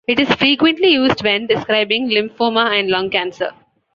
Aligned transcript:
It 0.07 0.19
is 0.19 0.33
frequently 0.33 0.87
used 0.93 1.23
when 1.23 1.45
describing 1.45 2.09
lymphoma 2.09 2.71
and 2.75 2.89
lung 2.89 3.11
cancer. 3.11 3.51